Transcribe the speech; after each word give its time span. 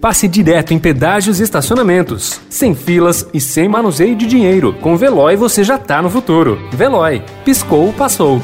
passe 0.00 0.26
direto 0.26 0.72
em 0.72 0.78
pedágios 0.78 1.38
e 1.38 1.42
estacionamentos, 1.42 2.40
sem 2.48 2.74
filas 2.74 3.28
e 3.34 3.40
sem 3.40 3.68
manuseio 3.68 4.16
de 4.16 4.26
dinheiro. 4.26 4.72
Com 4.80 4.96
Veloy 4.96 5.36
você 5.36 5.62
já 5.62 5.78
tá 5.78 6.00
no 6.00 6.08
futuro. 6.08 6.58
Veloy, 6.72 7.22
piscou, 7.44 7.92
passou. 7.92 8.40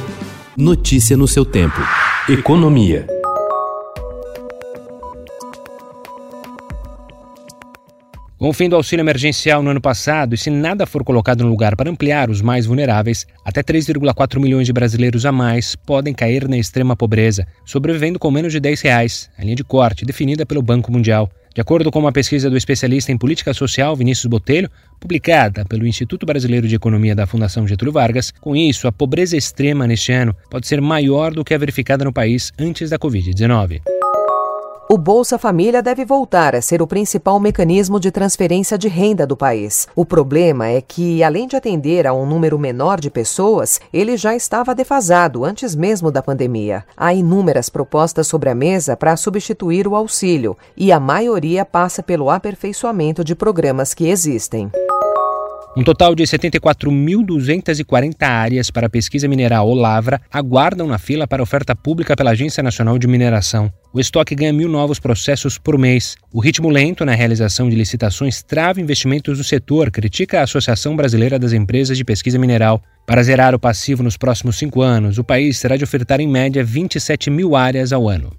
Notícia 0.57 1.17
no 1.17 1.27
seu 1.27 1.45
tempo. 1.45 1.81
Economia. 2.29 3.07
Com 8.39 8.51
o 8.51 8.53
fim 8.53 8.69
do 8.69 8.77
auxílio 8.77 9.03
emergencial 9.03 9.63
no 9.63 9.71
ano 9.71 9.81
passado, 9.81 10.35
e 10.35 10.39
se 10.39 10.51
nada 10.51 10.85
for 10.85 11.03
colocado 11.03 11.43
no 11.43 11.49
lugar 11.49 11.75
para 11.75 11.91
ampliar 11.91 12.29
os 12.29 12.43
mais 12.43 12.67
vulneráveis, 12.67 13.27
até 13.43 13.63
3,4 13.63 14.39
milhões 14.39 14.67
de 14.67 14.75
brasileiros 14.75 15.25
a 15.25 15.33
mais 15.33 15.75
podem 15.75 16.13
cair 16.13 16.47
na 16.47 16.59
extrema 16.59 16.95
pobreza, 16.95 17.47
sobrevivendo 17.65 18.19
com 18.19 18.31
menos 18.31 18.53
de 18.53 18.61
10 18.61 18.83
reais, 18.83 19.31
a 19.39 19.43
linha 19.43 19.57
de 19.57 19.65
corte 19.65 20.05
definida 20.05 20.45
pelo 20.45 20.61
Banco 20.61 20.93
Mundial. 20.93 21.31
De 21.57 21.63
acordo 21.63 21.91
com 21.91 21.99
uma 21.99 22.13
pesquisa 22.13 22.51
do 22.51 22.57
especialista 22.59 23.11
em 23.11 23.17
política 23.17 23.55
social 23.55 23.97
Vinícius 23.97 24.27
Botelho, 24.27 24.71
publicada 25.01 25.65
pelo 25.65 25.87
Instituto 25.87 26.27
Brasileiro 26.27 26.69
de 26.69 26.75
Economia 26.75 27.15
da 27.15 27.27
Fundação 27.27 27.67
Getúlio 27.67 27.95
Vargas, 27.95 28.31
com 28.31 28.55
isso, 28.55 28.87
a 28.87 28.93
pobreza 28.93 29.39
extrema 29.39 29.87
neste 29.87 30.13
ano 30.13 30.37
pode 30.51 30.67
ser 30.67 30.83
maior 30.83 31.33
do 31.33 31.43
que 31.43 31.55
a 31.55 31.59
verificada 31.59 32.05
no 32.05 32.13
país 32.13 32.53
antes 32.59 32.91
da 32.91 32.99
Covid-19. 32.99 33.96
O 34.89 34.97
Bolsa 34.97 35.37
Família 35.37 35.83
deve 35.83 36.05
voltar 36.05 36.55
a 36.55 36.63
ser 36.63 36.81
o 36.81 36.87
principal 36.87 37.41
mecanismo 37.41 37.99
de 37.99 38.13
transferência 38.13 38.79
de 38.79 38.87
renda 38.87 39.27
do 39.27 39.37
país. 39.37 39.89
O 39.97 40.07
problema 40.07 40.69
é 40.69 40.81
que, 40.81 41.25
além 41.25 41.49
de 41.49 41.57
atender 41.57 42.07
a 42.07 42.15
um 42.15 42.25
número 42.25 42.57
menor 42.57 43.01
de 43.01 43.11
pessoas, 43.11 43.81
ele 43.93 44.17
já 44.17 44.37
estava 44.37 44.77
defasado 44.77 45.45
antes 45.45 45.75
mesmo 45.75 46.13
da 46.13 46.23
pandemia. 46.23 46.85
Há 46.97 47.13
inúmeras 47.13 47.69
propostas 47.69 48.29
sobre 48.29 48.49
a 48.49 48.55
mesa 48.55 48.97
para 48.97 49.17
substituir 49.17 49.89
o 49.89 49.97
auxílio, 49.97 50.57
e 50.77 50.93
a 50.93 51.01
maioria 51.01 51.65
passa 51.65 52.01
pelo 52.01 52.31
aperfeiçoamento 52.31 53.25
de 53.25 53.35
programas 53.35 53.93
que 53.93 54.09
existem. 54.09 54.71
Um 55.77 55.85
total 55.85 56.15
de 56.15 56.23
74.240 56.23 58.15
áreas 58.23 58.71
para 58.71 58.89
pesquisa 58.89 59.29
mineral 59.29 59.69
ou 59.69 59.75
lavra 59.75 60.19
aguardam 60.33 60.87
na 60.87 60.97
fila 60.97 61.27
para 61.27 61.43
oferta 61.43 61.77
pública 61.77 62.17
pela 62.17 62.31
Agência 62.31 62.63
Nacional 62.63 62.99
de 62.99 63.07
Mineração. 63.07 63.71
O 63.93 64.01
estoque 64.01 64.35
ganha 64.35 64.55
mil 64.55 64.71
novos 64.71 64.99
processos 64.99 65.59
por 65.59 65.77
mês. 65.77 66.17
O 66.33 66.41
ritmo 66.41 66.71
lento 66.71 67.05
na 67.05 67.15
realização 67.15 67.69
de 67.69 67.77
licitações 67.77 68.43
trava 68.43 68.81
investimentos 68.81 69.37
do 69.37 69.45
setor, 69.45 69.91
critica 69.91 70.41
a 70.41 70.45
Associação 70.45 70.97
Brasileira 70.97 71.39
das 71.39 71.53
Empresas 71.53 71.99
de 71.99 72.07
Pesquisa 72.07 72.39
Mineral. 72.39 72.83
Para 73.07 73.23
zerar 73.23 73.55
o 73.55 73.59
passivo 73.59 74.03
nos 74.03 74.17
próximos 74.17 74.57
cinco 74.57 74.81
anos, 74.81 75.19
o 75.19 75.25
país 75.25 75.61
terá 75.61 75.77
de 75.77 75.85
ofertar 75.85 76.23
em 76.23 76.27
média 76.27 76.65
27 76.65 77.29
mil 77.29 77.55
áreas 77.55 77.93
ao 77.93 78.09
ano. 78.09 78.33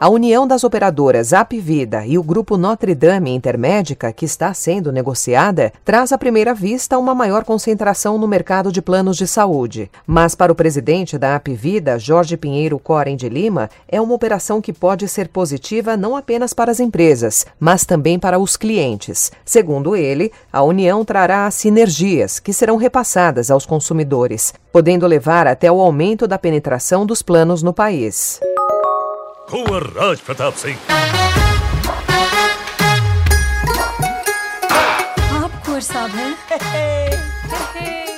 A 0.00 0.08
união 0.08 0.46
das 0.46 0.62
operadoras 0.62 1.32
Apvida 1.32 2.06
e 2.06 2.16
o 2.16 2.22
grupo 2.22 2.56
Notre 2.56 2.94
Dame 2.94 3.34
Intermédica, 3.34 4.12
que 4.12 4.24
está 4.24 4.54
sendo 4.54 4.92
negociada, 4.92 5.72
traz 5.84 6.12
à 6.12 6.18
primeira 6.18 6.54
vista 6.54 6.96
uma 6.96 7.16
maior 7.16 7.42
concentração 7.42 8.16
no 8.16 8.28
mercado 8.28 8.70
de 8.70 8.80
planos 8.80 9.16
de 9.16 9.26
saúde. 9.26 9.90
Mas 10.06 10.36
para 10.36 10.52
o 10.52 10.54
presidente 10.54 11.18
da 11.18 11.34
Apvida, 11.34 11.98
Jorge 11.98 12.36
Pinheiro 12.36 12.78
Corem 12.78 13.16
de 13.16 13.28
Lima, 13.28 13.68
é 13.88 14.00
uma 14.00 14.14
operação 14.14 14.60
que 14.60 14.72
pode 14.72 15.08
ser 15.08 15.26
positiva 15.26 15.96
não 15.96 16.16
apenas 16.16 16.54
para 16.54 16.70
as 16.70 16.78
empresas, 16.78 17.44
mas 17.58 17.84
também 17.84 18.20
para 18.20 18.38
os 18.38 18.56
clientes. 18.56 19.32
Segundo 19.44 19.96
ele, 19.96 20.30
a 20.52 20.62
união 20.62 21.04
trará 21.04 21.50
sinergias 21.50 22.38
que 22.38 22.52
serão 22.52 22.76
repassadas 22.76 23.50
aos 23.50 23.66
consumidores, 23.66 24.54
podendo 24.72 25.08
levar 25.08 25.48
até 25.48 25.72
o 25.72 25.80
aumento 25.80 26.28
da 26.28 26.38
penetração 26.38 27.04
dos 27.04 27.20
planos 27.20 27.64
no 27.64 27.72
país. 27.72 28.38
कुंवर 29.50 29.82
राज 29.96 30.20
प्रताप 30.20 30.54
सिंह। 30.54 30.76
आप 35.36 35.62
कुंवर 35.66 35.80
साहब 35.80 36.10
हैं? 36.10 36.34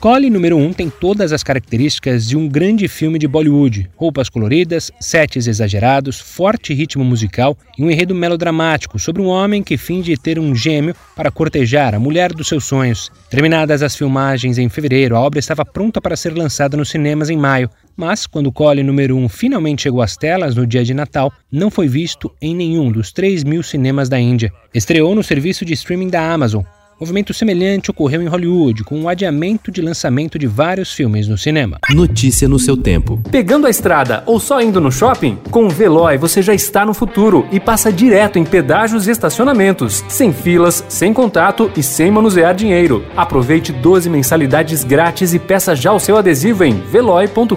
Cole 0.00 0.30
número 0.30 0.56
1 0.56 0.64
um 0.64 0.72
tem 0.72 0.88
todas 0.88 1.30
as 1.30 1.42
características 1.42 2.26
de 2.26 2.34
um 2.34 2.48
grande 2.48 2.88
filme 2.88 3.18
de 3.18 3.28
Bollywood: 3.28 3.90
roupas 3.94 4.30
coloridas, 4.30 4.90
sets 4.98 5.46
exagerados, 5.46 6.18
forte 6.18 6.72
ritmo 6.72 7.04
musical 7.04 7.54
e 7.76 7.84
um 7.84 7.90
enredo 7.90 8.14
melodramático 8.14 8.98
sobre 8.98 9.20
um 9.20 9.26
homem 9.26 9.62
que 9.62 9.76
finge 9.76 10.16
ter 10.16 10.38
um 10.38 10.54
gêmeo 10.54 10.96
para 11.14 11.30
cortejar 11.30 11.94
a 11.94 11.98
mulher 11.98 12.32
dos 12.32 12.48
seus 12.48 12.64
sonhos. 12.64 13.12
Terminadas 13.28 13.82
as 13.82 13.94
filmagens 13.94 14.56
em 14.56 14.70
fevereiro, 14.70 15.16
a 15.16 15.20
obra 15.20 15.38
estava 15.38 15.66
pronta 15.66 16.00
para 16.00 16.16
ser 16.16 16.32
lançada 16.32 16.78
nos 16.78 16.88
cinemas 16.88 17.28
em 17.28 17.36
maio, 17.36 17.68
mas 17.94 18.26
quando 18.26 18.50
Cole 18.50 18.82
número 18.82 19.14
1 19.18 19.24
um 19.24 19.28
finalmente 19.28 19.82
chegou 19.82 20.00
às 20.00 20.16
telas 20.16 20.54
no 20.54 20.66
dia 20.66 20.82
de 20.82 20.94
Natal, 20.94 21.30
não 21.52 21.70
foi 21.70 21.88
visto 21.88 22.34
em 22.40 22.56
nenhum 22.56 22.90
dos 22.90 23.12
3 23.12 23.44
mil 23.44 23.62
cinemas 23.62 24.08
da 24.08 24.18
Índia. 24.18 24.50
Estreou 24.72 25.14
no 25.14 25.22
serviço 25.22 25.62
de 25.62 25.74
streaming 25.74 26.08
da 26.08 26.32
Amazon 26.32 26.64
Movimento 27.00 27.32
semelhante 27.32 27.90
ocorreu 27.90 28.20
em 28.20 28.26
Hollywood, 28.26 28.84
com 28.84 29.00
o 29.00 29.08
adiamento 29.08 29.72
de 29.72 29.80
lançamento 29.80 30.38
de 30.38 30.46
vários 30.46 30.92
filmes 30.92 31.26
no 31.26 31.38
cinema. 31.38 31.78
Notícia 31.94 32.46
no 32.46 32.58
seu 32.58 32.76
tempo. 32.76 33.18
Pegando 33.30 33.66
a 33.66 33.70
estrada 33.70 34.22
ou 34.26 34.38
só 34.38 34.60
indo 34.60 34.82
no 34.82 34.92
shopping? 34.92 35.38
Com 35.50 35.64
o 35.64 35.70
Veloy 35.70 36.18
você 36.18 36.42
já 36.42 36.52
está 36.52 36.84
no 36.84 36.92
futuro 36.92 37.48
e 37.50 37.58
passa 37.58 37.90
direto 37.90 38.38
em 38.38 38.44
pedágios 38.44 39.08
e 39.08 39.12
estacionamentos, 39.12 40.04
sem 40.10 40.30
filas, 40.30 40.84
sem 40.90 41.14
contato 41.14 41.70
e 41.74 41.82
sem 41.82 42.10
manusear 42.10 42.54
dinheiro. 42.54 43.02
Aproveite 43.16 43.72
12 43.72 44.10
mensalidades 44.10 44.84
grátis 44.84 45.32
e 45.32 45.38
peça 45.38 45.74
já 45.74 45.94
o 45.94 45.98
seu 45.98 46.18
adesivo 46.18 46.64
em 46.64 46.74
veloy.com.br. 46.80 47.54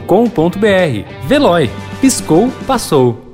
Veloy. 1.28 1.70
Piscou, 2.00 2.50
passou. 2.66 3.33